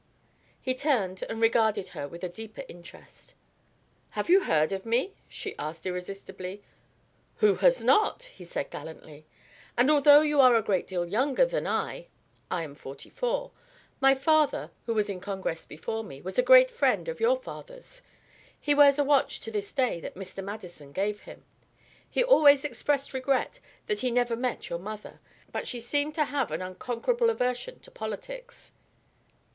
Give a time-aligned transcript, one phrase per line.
[0.59, 3.35] He turned and regarded her with a deeper interest.
[4.17, 6.63] "Have you heard of me?" she asked irresistibly.
[7.35, 9.27] "Who has not?" he said gallantly.
[9.77, 12.07] "And although you are a great deal younger than I,
[12.49, 13.51] I am forty four,
[13.99, 18.01] my father, who was in Congress before me, was a great friend of your father's.
[18.59, 20.43] He wears a watch to this day that Mr.
[20.43, 21.45] Madison gave him.
[22.09, 25.19] He always expressed regret that he never met your mother,
[25.51, 28.71] but she seemed to have an unconquerable aversion to politics."